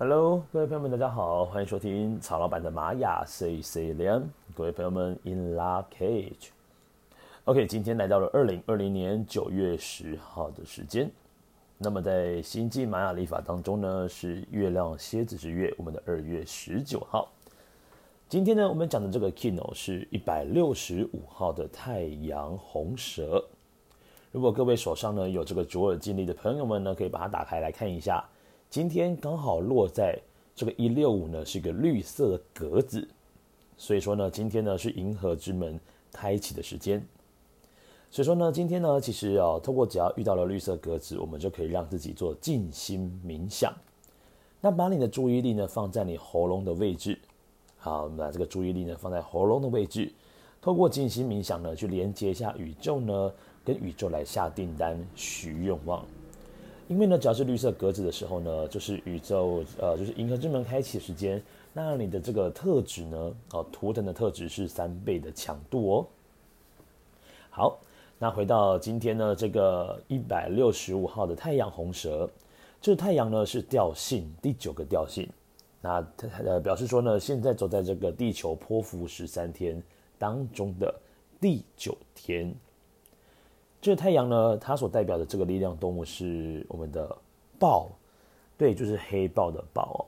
[0.00, 4.22] Hello，各位朋友们，大家好，欢迎收听曹老板的玛雅 C C 连。
[4.54, 6.50] 各位朋友们，In La Cage。
[7.46, 11.10] OK，今天来到了二零二零年九月十号的时间。
[11.78, 17.28] 那么在星际玛雅历法当中呢，是月亮蝎子之月，我们的二月十九号。
[18.28, 23.44] 今天呢，我们讲的这个 Kino 是一百六十五号的太阳红蛇。
[24.30, 28.24] 如果各位手上呢有这个卓尔金历的朋友们呢，可以把它打开来看一下。
[28.70, 30.20] 今天刚好落在
[30.54, 33.08] 这个一六五呢，是一个绿色的格子，
[33.78, 35.80] 所以说呢，今天呢是银河之门
[36.12, 37.02] 开启的时间。
[38.10, 43.72] 所以说呢，今天呢，其实啊，透过只要遇到了绿色格子，我们就可以让自己做静心冥想。
[44.60, 47.18] 那把你的注意力呢放在你喉咙的位置，
[47.78, 50.12] 好，我们把这个注意力呢放在喉咙的位置，
[50.60, 53.32] 透过静心冥想呢，去连接一下宇宙呢，
[53.64, 56.04] 跟宇宙来下订单、许愿望。
[56.88, 61.40] 因为呢，只要是绿色格子的时候呢，就是宇宙，呃，就是银河之门开启时间。
[61.74, 66.06] 那你的这个特质呢，哦，图腾的特质是三倍的强度哦。
[67.50, 67.78] 好，
[68.18, 72.28] 那回到今天呢，这个一百六十五号的太阳红蛇，
[72.80, 75.28] 这个太阳呢是调性第九个调性，
[75.82, 79.80] 那它呃表示说呢，现在走在这个地球剖腹十三天
[80.18, 80.92] 当中的
[81.38, 82.54] 第九天。
[83.80, 87.16] 这个太阳呢，它所代表的这个力量动物是我们的
[87.58, 87.88] 豹，
[88.56, 90.06] 对，就是黑豹的豹。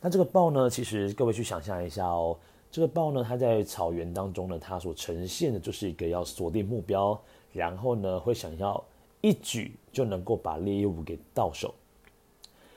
[0.00, 2.38] 那这个豹呢，其实各位去想象一下哦，
[2.70, 7.20] 这个豹呢，它在草原当中呢，它所呈现的就是一个要锁定目标，
[7.52, 8.82] 然后呢，会想要
[9.20, 11.74] 一举就能够把猎物给到手。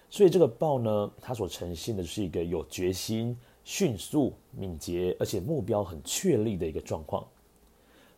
[0.09, 7.23] 所以这个豹呢，它所呈现的是一个有决心、迅速、敏捷，而且目标很确立的一个状况。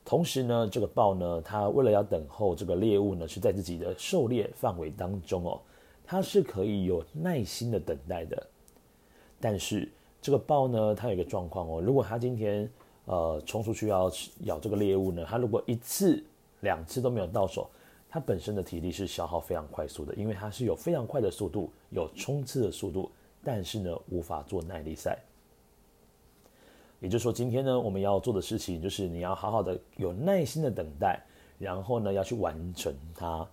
[0.05, 5.61] 同时呢，这个豹呢，它为了要等候这个猎物呢，是在自己的狩猎范围当中哦，
[6.03, 8.47] 它是可以有耐心的等待的。
[9.39, 9.89] 但是
[10.21, 12.69] 这个豹呢，它有一个状况哦，如果它今天
[13.05, 16.21] 呃冲出去要咬这个猎物呢，它如果一次
[16.59, 17.69] 两次都没有到手，
[18.09, 23.09] 它本身的体力是消耗非常快速的，因为它是有非常快的速度，有冲刺的速度，
[23.41, 25.17] 但是呢，无法做耐力赛。
[27.03, 31.21] 也就是说，今天呢，我们要做的事情就是你要好好的有耐心的等待，
[31.59, 33.45] 然后呢，要去完成它。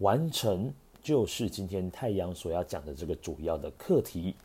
[0.00, 0.70] 完成
[1.02, 4.36] 就是今天太阳所要讲的这个主要的课题。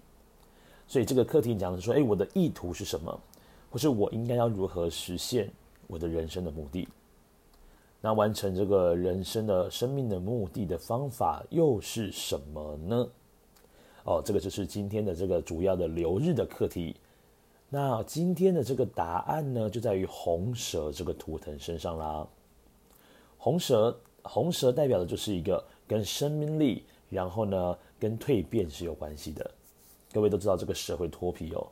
[0.88, 3.19] 所以这个课题讲的是说，诶，我的意图是什么？
[3.69, 5.51] 或是我应该要如何实现
[5.88, 6.88] 我的人生的目的？
[8.00, 13.09] 那完成这个人生的生命的目的的方法又是什么呢？
[14.06, 16.95] 哦，这个就是今天的这个主要的流日的课题。
[17.73, 22.28] 那今天的这个答案呢，就在于红蛇这个图腾身上啦。
[23.35, 29.50] 红蛇，红蛇代表的就是一个跟生命力，然后呢，跟蜕变是有关系的。
[30.12, 31.66] 各位都知道这个蛇会脱皮哦，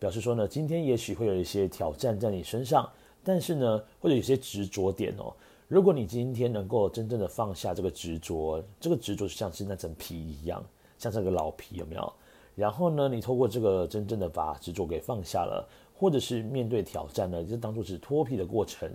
[0.00, 2.90] 表示说呢，今天也许会有一些挑战在你身上，
[3.22, 5.32] 但是呢，或者有些执着点哦。
[5.68, 10.60] 如果你今天能够真正的放下这个执着，这个执着就像是那层皮一样，
[10.98, 12.12] 像这个老皮有没有？
[12.56, 18.88] 然后呢，你透过这个真正的把执着给放下了，或者是面对挑战呢，就当做是脱皮的过程，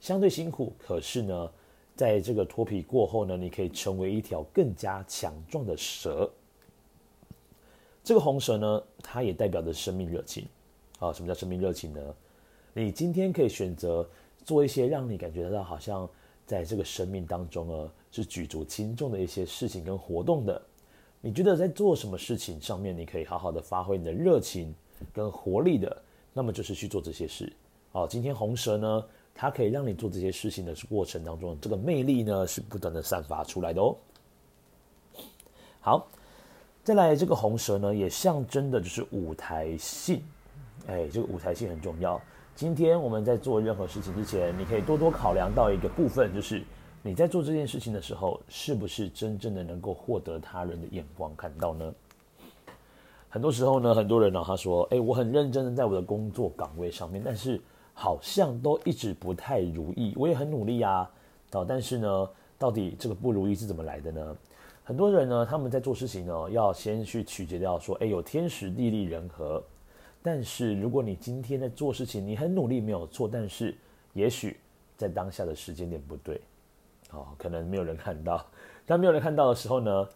[0.00, 0.72] 相对辛苦。
[0.78, 1.50] 可是呢，
[1.94, 6.30] 在这个脱皮过后呢，你可以成为一条更加强壮的蛇。
[8.02, 10.46] 这个红蛇呢，它也代表着生命热情。
[10.98, 12.00] 啊，什么叫生命热情呢？
[12.72, 14.08] 你今天可以选择
[14.44, 16.08] 做一些让你感觉到好像
[16.46, 20.62] 在这个生命当中呢，是举足轻重的一些事情跟活动的。
[21.24, 24.74] 你觉得在做什么事情上面，你可以好好的发挥你的热情
[25.12, 26.02] 跟活力的，
[26.32, 27.50] 那么就是去做这些事。
[27.92, 33.96] 哦，今天红蛇呢，它可以让你做这些事情的过程当中，这个魅力呢是不断的散发出来的哦。
[35.80, 36.08] 好，
[36.82, 40.20] 再来这个红蛇呢，也象征的就是舞台性。
[40.88, 42.20] 哎，这个舞台性很重要。
[42.56, 46.64] 今天我们在做任何事情之前，你可以多多考量到一个部分，就是。
[47.04, 51.92] 你在做这件事情的时候，是不是真正的能够获得他人的眼光看到呢？
[53.28, 57.60] 很多时候呢，很多人呢，他说：“诶，我很认真的在我的工作岗位上面，但是
[57.92, 60.14] 好像都一直不太如意。
[60.16, 61.10] 我也很努力啊，
[61.66, 64.36] 但是呢，到底这个不如意是怎么来的呢？
[64.84, 69.60] 很多人呢，他们在做事情呢，要先去取决掉说：诶，有天时地利人和。
[70.22, 73.76] 但是如果你今天在做事情，你很努力没有错，但是
[74.12, 74.56] 也许
[74.96, 76.40] 在当下的时间点不对。”
[77.12, 78.44] 哦，可能没有人看到，
[78.86, 80.08] 当没有人看到的时候呢，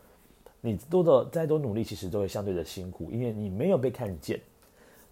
[0.62, 4.40] 你多的再多努力，其实都会相对的辛苦，因为你没有被看见。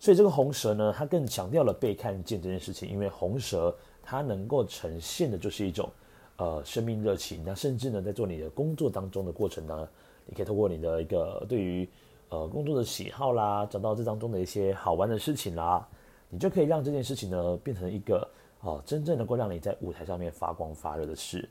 [0.00, 5.88] 所以这个红蛇呢，它更强调了被看见这件事情，因为红蛇它能够呈现的就是一种
[6.36, 7.42] 呃生命热情。
[7.44, 9.88] 那甚至呢，在做你的工作当中的过程呢，
[10.26, 11.88] 你可以透过你的一个对于
[12.31, 15.86] 呃工作的喜好啦，找到这当中的一些好玩的事情啦，
[16.31, 18.26] 你就可以让这件事情呢变成一个
[18.60, 21.46] 哦、真正能够让你在舞台上面发光发热的事。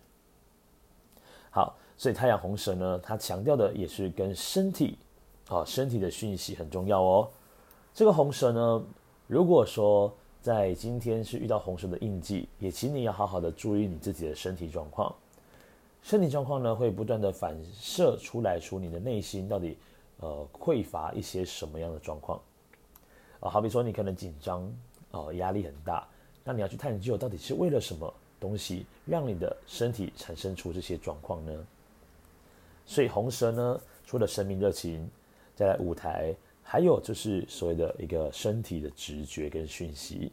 [1.55, 4.97] 好，所以太阳红蛇呢，它强调的也是跟身体
[5.49, 7.29] 啊、身体的讯息很重要哦。
[7.93, 8.83] 这个红蛇呢，
[9.27, 10.11] 如果说
[10.41, 15.13] 在今天是遇到红蛇的印记，也请你要好好的注意你自己的身体状况。
[16.01, 19.77] 身体状况呢，会不断的反射出来，出你的内心到底
[20.21, 22.41] 呃匮乏一些什么样的状况
[23.41, 23.47] 啊？
[23.47, 24.67] 好比说你可能紧张
[25.11, 26.07] 哦，压力很大，
[26.43, 28.11] 那你要去探究到底是为了什么
[28.43, 31.51] 东西让你的身体产生出这些状况呢？
[32.85, 35.09] 所以红蛇呢，除了生命热情，
[35.55, 40.31] 再来舞台，还有就是所谓的一个身体的直觉跟讯息。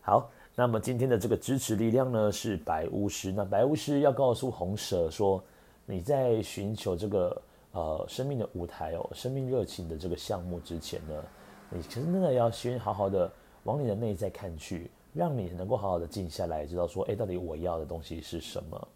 [0.00, 0.30] 好。
[0.54, 3.32] 那么今天的这个支持力量呢，是白巫师。
[3.32, 5.42] 那白巫师要告诉红蛇说，
[5.86, 7.42] 你在寻求这个
[7.72, 11.24] 呃生命的舞台哦，生命热情的这个项目之前呢，
[11.70, 13.32] 你真的要先好好的
[13.64, 18.88] 往你的内在看去，让你能够好好的静下来，知道说，哎，到底我要的东西是什么？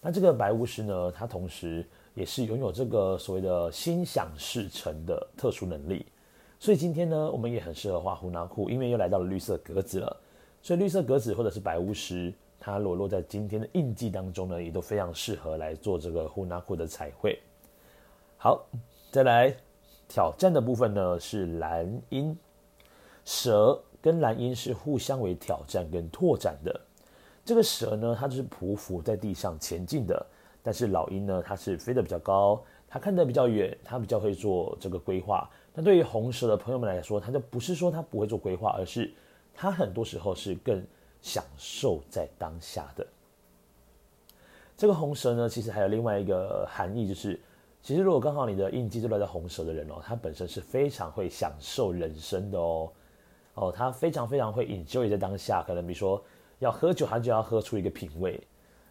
[0.00, 1.84] 那这个白巫师呢，他同时
[2.14, 6.06] 也是拥有这个所谓的心想事成的特殊能力。
[6.60, 10.16] 所以今天呢，我们也很适合画呼纳库，因为又来到了绿色格子了。
[10.62, 17.38] 所以绿色格子或者是白巫师，它裸露在今天的印记当中呢，也都非常适合来做这个呼纳库的彩绘。
[18.38, 18.64] 好，
[19.10, 19.54] 再来
[20.08, 22.36] 挑战的部分呢，是蓝鹰
[23.24, 26.80] 蛇跟蓝鹰是互相为挑战跟拓展的。
[27.44, 30.26] 这个蛇呢，它就是匍匐在地上前进的，
[30.62, 35.48] 但是老鹰呢，它是飞得比较高，它看得比较远，它比较会做这个规划。
[35.72, 39.12] 那对于红蛇的朋友们来说，他就不是说他不会做规划，而是
[39.54, 40.82] 他很多时候是更
[41.20, 43.06] 享受在当下的。
[44.76, 47.38] 这个红蛇呢，其实还有另外一个含义，就是
[47.82, 52.90] 其实如果刚好你的印记就来到红蛇的人哦，他本身是非常会享受人生的哦，
[53.56, 56.22] 哦，他非常非常会 enjoy 在当下，可能比如说
[56.58, 58.38] 要喝酒，他就要喝出一个品味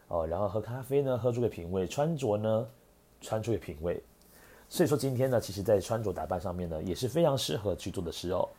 [0.08, 2.68] 哦，然后喝咖啡呢，喝出个品味，穿着呢，
[3.22, 4.02] 穿出个品味。
[4.68, 8.50] 所以说今天呢，其实在穿着打扮上面呢，也是非常适合去做的事哦。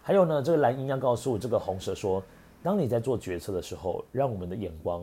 [0.00, 2.22] 还有呢，这个蓝鹰要告诉这个红蛇说，
[2.62, 5.02] 当你在做决策的时候，让我们的眼光、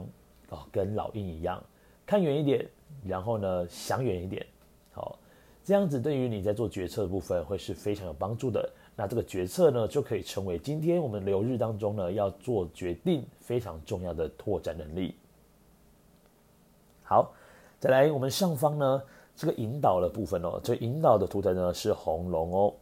[0.49, 1.61] 哦，跟老鹰一样，
[2.05, 2.65] 看远一点，
[3.03, 4.47] 然后呢，想远一点，
[4.93, 5.19] 好，
[5.61, 8.69] 这样子对于你在做决策的部分会是非常有帮助的。
[8.97, 15.15] 那这个决策呢，就可以成为今天我们流日当中呢，要做决定非常重要的拓展能力。
[17.03, 17.31] 好，
[17.79, 19.01] 再来我们上方呢。
[19.39, 22.73] 这个引导的部分哦，这引导的图腾呢是红龙哦。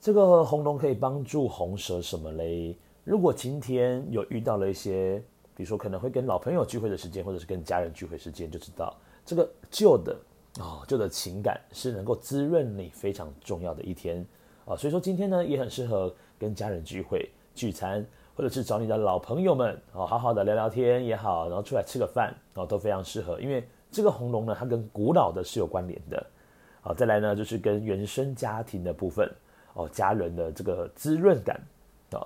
[0.00, 2.74] 这个红龙可以帮助红蛇什么嘞？
[3.04, 5.22] 如果今天有遇到了一些，
[5.54, 10.16] 比如说可能会跟老朋友聚会的时间，或者是跟家人聚会时间，就知道这个旧的
[10.58, 14.26] 哦，旧的情感是能够滋润你非常重要的一天
[14.64, 14.76] 啊。
[14.76, 18.04] 所以说今天呢也很适合跟家人聚会聚餐，
[18.34, 23.66] 或者是找你的老朋友们哦，好好的聊聊天也好，然后出来吃个饭哦，都非常适合，因为。
[23.94, 26.26] 这个红龙呢，它跟古老的是有关联的，
[26.80, 29.30] 好，再来呢就是跟原生家庭的部分
[29.74, 31.60] 哦，家人的这个滋润感
[32.12, 32.24] 啊，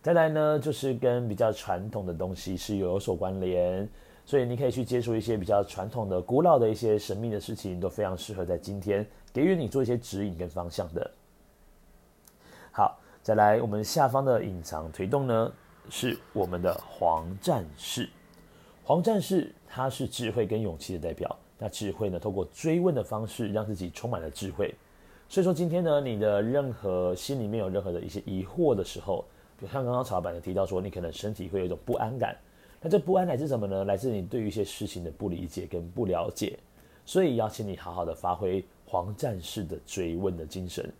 [0.00, 3.86] 再来呢就是跟比较传统的东西是有所关联，
[4.24, 11.10] 所以你可以去接触一些比较传统的、古老的一些神秘的事情，都非常适合在今天给予你做一些指引跟方向的。
[12.74, 15.52] 好，再来我们下方的隐藏推动呢，
[15.90, 18.08] 是我们的黄战士。
[18.82, 24.74] 黄战士他是智慧跟勇气的代表，那智慧呢，透过追问的方式，让自己充满了智慧。
[25.28, 29.22] 所以说今天呢，你的任何心里面有任何的一些疑惑的时候，
[29.60, 32.34] 就像刚刚曹老板提到说，你可能身体会有一种不安感，
[32.80, 33.84] 那这不安来自什么呢？
[33.84, 36.58] 来自你对于一些事情的不理解跟不了解。
[37.04, 40.90] 所以邀请你好好的发挥黄战士的追问的精神，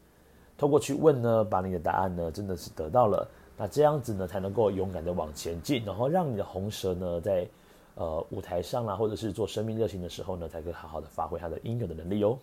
[0.56, 7.48] 透过去问呢，把你的答案呢，真的是得到了，那这样子呢，才能够勇敢的往前进，然后让你的红蛇呢，在
[7.94, 12.38] 呃，舞台上啦，或者是做生命热情的时候呢，才可以好好的发挥他的应有的能力哦。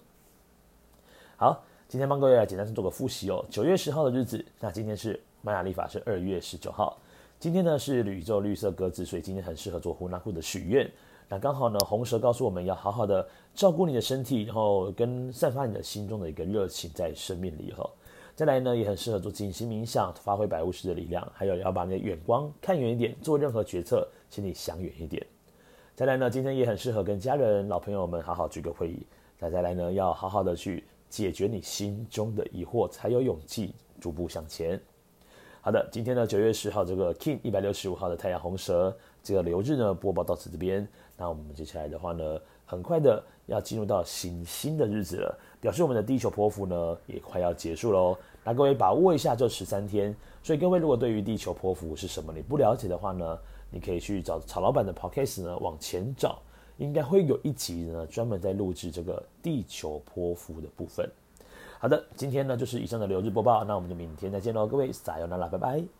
[1.37, 3.43] 好，今天帮各位来简单做个复习哦。
[3.49, 6.99] 九月十号的日子，那今天是玛雅历法是二月十九号，
[7.39, 10.87] 今天呢是宇宙绿色格子，所以今天很适合做呼纳库的许愿。
[11.27, 17.89] 那刚好呢，红蛇告诉我们要好好的照顾你的身体，然后跟散发你的心中的一个热情在生命里哈。
[18.39, 25.21] 再来呢，也很适合做静心冥想，发挥白巫师的力量，还有要把你的眼光看远一点，做任何决策，请你想远一点。
[25.93, 29.05] 再来呢，今天也很适合跟家人、老朋友们好好聚个会议。
[29.37, 34.79] 再再来呢，要好好的去解决你心中的疑惑，才有勇气逐步向前。
[35.59, 40.87] 好的，今天呢，九月十号这个 King 一百六十五号的太阳红蛇这个流日呢，播报到此这边。
[41.17, 48.17] 那我们接下来的话呢，很快的要进入到行星的日子了，表示我们的地球波符呢也快要结束喽。
[48.43, 50.15] 那各位把握一下这十三天。
[50.41, 53.37] 所以各位如果对于地球波符是什么你不了解的话呢，
[53.69, 56.39] 你可以去找曹老板的 podcast 呢往前找，
[56.77, 61.09] 应该会有一集呢专门在录制这个地球波符的部分。
[61.77, 65.98] 好的，今天呢就是以上的流日播报，那我们就明天再见喽，各位撒由那拉，拜拜。